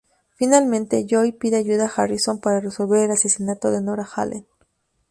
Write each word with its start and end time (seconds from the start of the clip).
Finalmente, 0.33 1.05
Joe 1.07 1.31
pide 1.31 1.57
ayuda 1.57 1.85
a 1.85 1.93
Harrison 2.01 2.39
para 2.41 2.59
resolver 2.59 3.01
el 3.03 3.11
asesinato 3.11 3.69
de 3.69 3.81
Nora 3.83 4.09
Allen. 4.15 4.47